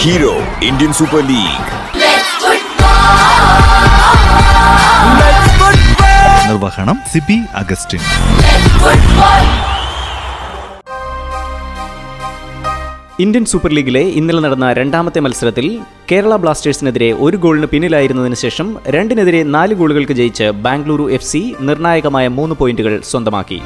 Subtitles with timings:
[0.00, 1.62] Hero Indian super league
[6.48, 8.02] നിർവഹണം Sibi Augustine.
[13.22, 15.66] Indian super ലീഗിലെ ഇന്നലെ നടന്ന രണ്ടാമത്തെ മത്സരത്തിൽ
[16.10, 22.54] കേരള ബ്ലാസ്റ്റേഴ്സിനെതിരെ ഒരു ഗോളിന് പിന്നിലായിരുന്നതിന് ശേഷം രണ്ടിനെതിരെ നാല് ഗോളുകൾക്ക് ജയിച്ച് ബാംഗ്ലൂരു എഫ് സി നിർണായകമായ മൂന്ന്
[22.60, 23.58] പോയിന്റുകൾ സ്വന്തമാക്കി.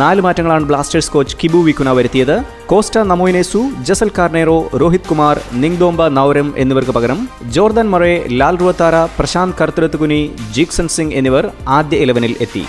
[0.00, 2.36] നാല് മാറ്റങ്ങളാണ് ബ്ലാസ്റ്റേഴ്സ് കോച്ച് കിബു വിക്കുന വരുത്തിയത്.
[2.72, 7.20] Costa Namoinesu Jasal Carneiro Rohit Kumar Nongdamba നൌരം എന്നിവർക്ക് പകരം
[7.56, 10.20] ജോർദാൻ മൊറേ ലാൽ റുവത്താര പ്രശാന്ത് കർത്തരത്തുകുനി
[10.58, 11.46] ജീക്സൺ സിംഗ് എന്നിവർ
[11.78, 12.64] ആദ്യ ഇലവനിൽ എത്തി.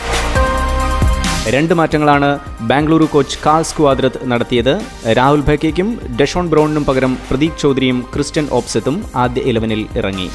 [1.54, 4.72] രണ്ട് മാറ്റങ്ങളാണ് ബാംഗ്ലൂരു കോച്ച് കാൾ സ്ക്വാദ്രത്ത് നടത്തിയത്.
[5.18, 10.30] രാഹുൽ ഭക്കേക്കും ഡെഷോൺ ബ്രൗണിനും പകരം പ്രദീപ് ചൗധരിയും ക്രിസ്റ്റ്യൻ ഓപ്സത്തും ആദ്യ ഇലവനിൽ ഇറങ്ങി.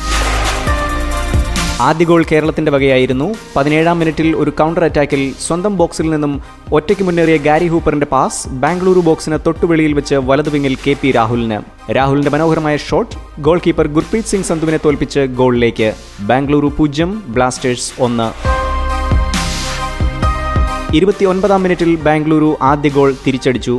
[1.81, 3.35] ആദ്യ ഗോൾ കേരളത്തിന്റെ വകയായിരുന്നു.
[3.57, 6.33] പതിനേഴാം മിനിറ്റിൽ ഒരു കൗണ്ടർ അറ്റാക്കിൽ സ്വന്തം ബോക്സിൽ നിന്നും
[6.73, 11.61] ഒറ്റയ്ക്ക് മുന്നേറിയ ഗാരി ഹൂപ്പറിന്റെ പാസ് ബാംഗ്ലൂരു ബോക്സിന് തൊട്ടുവെളിയിൽ വെച്ച് വലതുവിങ്ങിൽ കെ പി രാഹുലിന്.
[11.93, 15.91] രാഹുലിന്റെ മനോഹരമായ shot goal keeper Gurpreet Singh സന്ധുവിനെ തോൽപ്പിച്ച് ഗോളിലേക്ക്.
[16.21, 18.29] ബാംഗ്ലൂരു പൂജ്യം ബ്ലാസ്റ്റേഴ്സ് ഒന്ന്.
[20.99, 23.75] ഇരുപത്തിയൊൻപതാം മിനിറ്റിൽ ബാംഗ്ലൂരു ആദ്യ ഗോൾ തിരിച്ചടിച്ചു.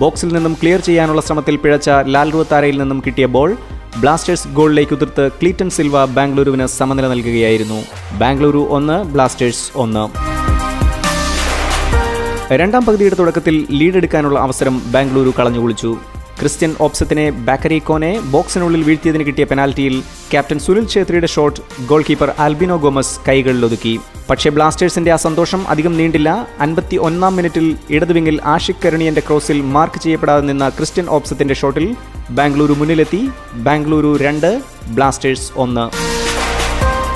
[0.00, 3.56] ബോക്സിൽ നിന്നും ക്ലിയർ ചെയ്യാനുള്ള ശ്രമത്തിൽ പിഴച്ച ലാൽ താരയിൽ നിന്നും കിട്ടിയ ബോൾ
[4.00, 7.78] ബ്ലാസ്റ്റേഴ്സ് ഗോളിലേക്ക് ഉതിർത്ത് ക്ലീറ്റൻ സിൽവ ബാംഗ്ലൂരുവിന് സമനില നൽകുകയായിരുന്നു.
[8.18, 10.04] ബാംഗ്ലൂരു ഒന്ന് ബ്ലാസ്റ്റേഴ്സ് ഒന്ന്.
[12.60, 15.96] രണ്ടാം പകുതിയുടെ തുടക്കത്തിൽ ലീഡെടുക്കാനുള്ള അവസരം ബാംഗ്ലൂരു കളഞ്ഞുകുളിച്ചു.
[16.40, 19.96] ക്രിസ്ത്യൻ ഓപ്സത്തിനെ ബാക്കറി കോനെ ബോക്സിനുള്ളിൽ വീഴ്ത്തിയതിന് കിട്ടിയ പെനാൽറ്റിയിൽ
[20.30, 23.94] ക്യാപ്റ്റൻ സുനിൽ ഛേത്രിയുടെ shot goal keeper albino Gomez കൈകളിലൊതുക്കി.
[24.30, 26.48] പക്ഷേ ബ്ലാസ്റ്റേഴ്സിന്റെ ആ സന്തോഷം അധികം നീണ്ടില്ല.
[26.60, 31.96] അൻപത്തി ഒന്നാം മിനിറ്റിൽ ഇടതുവിങ്ങിൽ ആഷിക് കരുണിയന്റെ ക്രോസിൽ മാർക്ക് ചെയ്യപ്പെടാതെ നിന്ന ക്രിസ്ത്യൻ ഓപ്സത്തിന്റെ ഷോട്ടിൽ
[32.30, 33.28] ബാംഗ്ലൂരു മുന്നിലെത്തി.
[33.52, 35.84] ബാംഗ്ലൂരു രണ്ട് ബ്ലാസ്റ്റേഴ്സ് ഒന്ന്.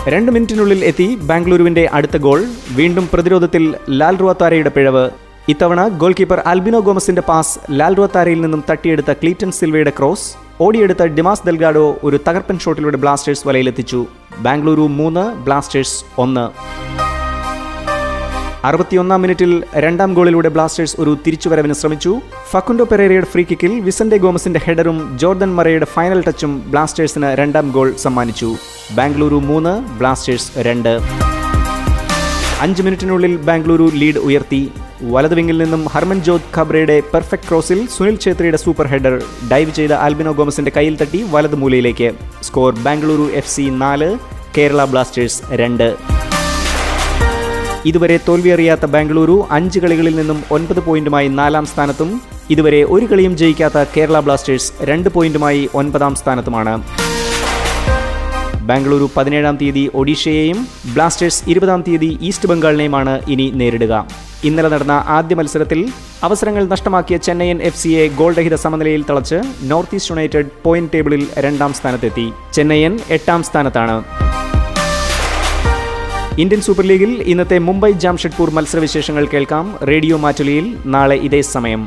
[0.08, 2.44] രണ്ട് മിനിറ്റിനുള്ളിൽ എത്തി ബാംഗ്ലൂരുവിന്റെ അടുത്ത ഗോൾ.
[2.70, 5.10] വീണ്ടും പ്രതിരോധത്തിൽ ലാൽ റുവാത്താരയുടെ പിഴവ്.
[5.48, 10.34] ഇത്തവണ ഗോൾ കീപ്പർ ആൽബിനോ ഗോമസിന്റെ പാസ് ലാൽ റുവാത്താരയിൽ നിന്നും തട്ടിയെടുത്ത ക്ലീറ്റൻ സിൽവയുടെ ക്രോസ്.
[10.60, 14.06] ഓടിയെടുത്ത ഡിമാസ് ദൽഗാഡോ ഒരു തകർപ്പൻ ഷോട്ടിലൂടെ ബ്ലാസ്റ്റേഴ്സ് വലയിലെത്തിച്ചു.
[14.38, 16.46] ബാംഗ്ലൂരു മൂന്ന് ബ്ലാസ്റ്റേഴ്സ് ഒന്ന്.
[18.68, 22.20] അറുപത്തിയൊന്നാം മിനിറ്റിൽ രണ്ടാം ഗോളിലൂടെ ബ്ലാസ്റ്റേഴ്സ് ഒരു തിരിച്ചുവരവിന് ശ്രമിച്ചു.
[22.50, 28.56] ഫക്കുണ്ടോ പെരേരയുടെ ഫ്രീ കിക്കിൽ വിസന്റെ ഗോമസിന്റെ ഹെഡറും ജോർദൻ മറയുടെ ഫൈനൽ ടച്ചും ബ്ലാസ്റ്റേഴ്സിന് രണ്ടാം ഗോൾ സമ്മാനിച്ചു.
[28.92, 31.00] ബാംഗ്ലൂരു മൂന്ന് ബ്ലാസ്റ്റേഴ്സ് രണ്ട്.
[32.60, 34.62] അഞ്ച് മിനിറ്റിനുള്ളിൽ ബാംഗ്ലൂരു ലീഡ് ഉയർത്തി.
[35.02, 40.72] വലതുവിങ്ങിൽ നിന്നും ഹർമൻ ജോത് ഖബ്രയുടെ പെർഫെക്റ്റ് ക്രോസിൽ സുനിൽ ഛേത്രിയുടെ സൂപ്പർ ഹെഡർ ഡൈവ് ചെയ്ത ആൽബിനോ ഗോമസിന്റെ
[40.76, 42.10] കയ്യിൽ തട്ടി വലത് മൂലയിലേക്ക്.
[42.42, 44.18] സ്കോർ ബാംഗ്ലൂരു എഫ് സി നാല്
[44.58, 46.13] കേരള ബ്ലാസ്റ്റേഴ്സ് രണ്ട്.
[47.90, 52.10] ഇതുവരെ തോൽവിയറിയാത്ത ബാംഗ്ലൂരു അഞ്ച് കളികളിൽ നിന്നും ഒൻപത് പോയിന്റുമായി നാലാം സ്ഥാനത്തും
[52.54, 56.74] ഇതുവരെ ഒരു കളിയും ജയിക്കാത്ത കേരള ബ്ലാസ്റ്റേഴ്സ് രണ്ട് പോയിന്റുമായി ഒൻപതാം സ്ഥാനത്തുമാണ്.
[58.68, 60.58] ബാംഗ്ലൂരു പതിനേഴാം തീയതി ഒഡീഷയെയും
[60.94, 63.94] ബ്ലാസ്റ്റേഴ്സ് ഇരുപതാം തീയതി ഈസ്റ്റ് ബംഗാളിനെയുമാണ് ഇനി നേരിടുക.
[64.48, 65.80] ഇന്നലെ നടന്ന ആദ്യ മത്സരത്തിൽ
[66.26, 69.40] അവസരങ്ങൾ നഷ്ടമാക്കിയ ചെന്നൈയൻ എഫ് സിയെ ഗോൾരഹിത സമനിലയിൽ തളച്ച്
[69.70, 72.26] നോർത്ത് ഈസ്റ്റ് യുണൈറ്റഡ് പോയിന്റ് ടേബിളിൽ രണ്ടാം സ്ഥാനത്തെത്തി.
[72.56, 73.96] ചെന്നൈയൻ എട്ടാം സ്ഥാനത്താണ്.
[76.42, 79.66] ഇന്ത്യൻ സൂപ്പർ ലീഗിൽ ഇന്നത്തെ മുംബൈ ജാംഷഡ്പൂർ മത്സരവിശേഷങ്ങൾ കേൾക്കാം.
[79.90, 81.82] റേഡിയോ മാറ്റുലിയിൽ നാളെ ഇതേ സമയം.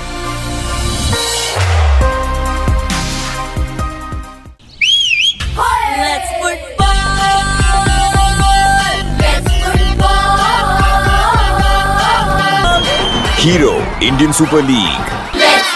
[13.42, 13.76] Hero
[14.10, 15.06] Indian super league
[15.40, 15.74] Let's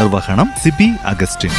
[0.00, 1.52] നിർവഹണം സിബി അഗസ്റ്റിൻ.